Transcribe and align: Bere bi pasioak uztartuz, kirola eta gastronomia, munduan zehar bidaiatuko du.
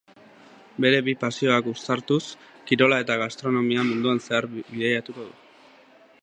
Bere 0.85 1.01
bi 1.07 1.13
pasioak 1.23 1.69
uztartuz, 1.71 2.25
kirola 2.71 2.99
eta 3.05 3.19
gastronomia, 3.25 3.85
munduan 3.91 4.23
zehar 4.29 4.49
bidaiatuko 4.57 5.29
du. 5.29 5.33